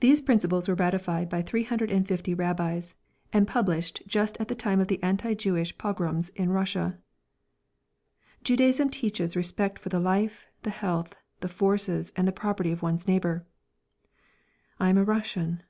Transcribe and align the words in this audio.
These 0.00 0.20
principles 0.20 0.66
were 0.66 0.74
ratified 0.74 1.28
by 1.28 1.42
350 1.42 2.34
rabbis, 2.34 2.96
and 3.32 3.46
published 3.46 4.02
just 4.08 4.36
at 4.40 4.48
the 4.48 4.54
time 4.56 4.80
of 4.80 4.88
the 4.88 5.00
anti 5.00 5.34
Jewish 5.34 5.78
pogroms 5.78 6.30
in 6.30 6.50
Russia. 6.50 6.98
"Judaism 8.42 8.90
teaches 8.90 9.36
respect 9.36 9.78
for 9.78 9.90
the 9.90 10.00
life, 10.00 10.48
the 10.64 10.70
health, 10.70 11.14
the 11.38 11.48
forces 11.48 12.10
and 12.16 12.26
the 12.26 12.32
property 12.32 12.72
of 12.72 12.82
one's 12.82 13.06
neighbour." 13.06 13.46
I 14.80 14.88
am 14.88 14.98
a 14.98 15.04
Russian. 15.04 15.62